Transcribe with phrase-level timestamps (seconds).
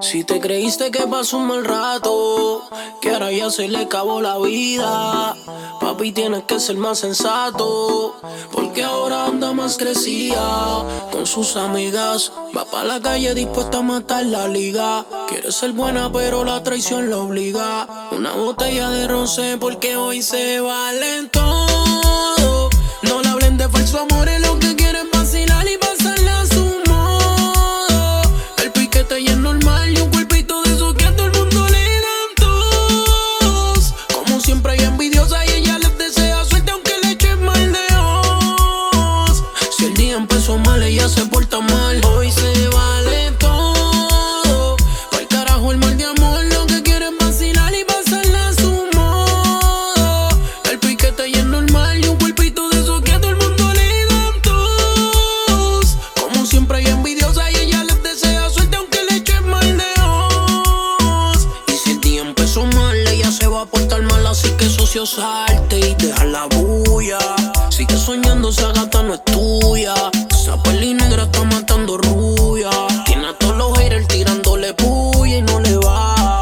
[0.00, 2.62] Si te creíste que pasó un mal rato,
[3.00, 5.34] que ahora ya se le acabó la vida,
[5.80, 8.14] papi tienes que ser más sensato,
[8.52, 10.84] porque ahora anda más crecida.
[11.10, 16.12] Con sus amigas, va para la calle dispuesta a matar la liga, quiere ser buena
[16.12, 22.70] pero la traición la obliga, una botella de roce porque hoy se valen todo,
[23.02, 25.08] no le hablen de falso amor, es lo que quieren
[63.70, 67.18] portar mal así que socio salte y deja la bulla,
[67.70, 69.94] sigue soñando esa gata no es tuya,
[70.30, 72.70] esa peli negra está matando rubia,
[73.06, 76.38] tiene a todos los haters tirándole puya y no le va,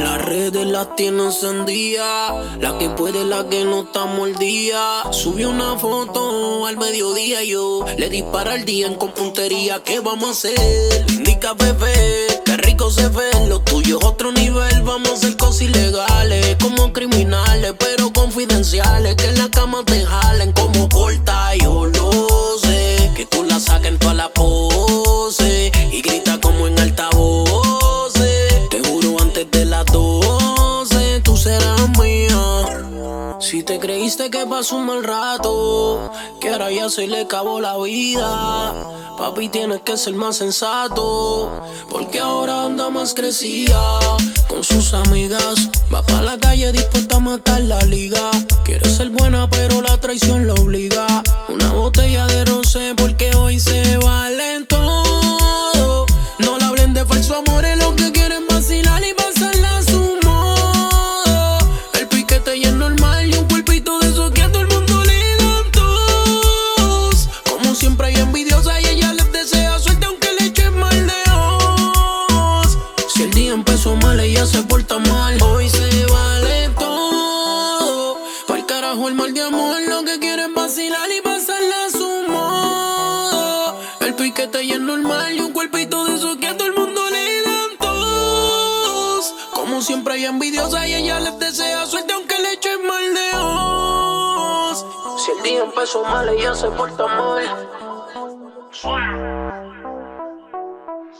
[0.00, 5.12] las redes las tiene encendidas, la que puede, la que no está mordida.
[5.12, 9.82] Subió una foto al mediodía, yo le dispara al día en compuntería.
[9.82, 11.04] ¿Qué vamos a hacer?
[11.08, 13.30] Indica bebé, qué rico se ve.
[13.48, 19.16] Lo tuyo es otro nivel, vamos a hacer cosas ilegales, como criminales, pero confidenciales.
[34.00, 37.76] Si te creíste que pasó un mal rato, que ahora ya se le acabó la
[37.76, 38.72] vida,
[39.18, 41.50] papi tienes que ser más sensato,
[41.90, 44.00] porque ahora anda más crecida.
[44.48, 48.30] Con sus amigas, va para la calle dispuesta a matar la liga,
[48.64, 52.94] quiere ser buena pero la traición la obliga, una botella de roce
[73.80, 79.40] empezó mal ella se porta mal, hoy se vale todo, pa'l carajo el mal de
[79.40, 84.80] amor, lo que quiere es vacilar y pasarla a su modo, el piquete ya es
[84.80, 89.80] normal y un cuerpito de esos que a todo el mundo le dan tos, como
[89.80, 94.84] siempre hay envidiosa y ella les desea suerte aunque le eche mal de os,
[95.24, 97.44] si el día empezó mal ella se porta mal.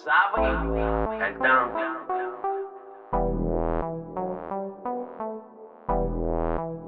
[0.02, 0.48] ¿Sabe?
[1.26, 1.99] El down.